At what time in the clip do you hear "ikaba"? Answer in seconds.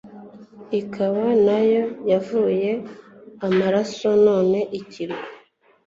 0.79-1.23